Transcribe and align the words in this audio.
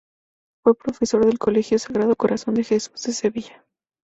Fue 0.63 0.73
profesor 0.75 1.23
del 1.27 1.37
Colegio 1.37 1.77
Sagrado 1.77 2.15
Corazón 2.15 2.55
de 2.55 2.63
Jesús 2.63 3.03
de 3.03 3.13
Sevilla. 3.13 3.63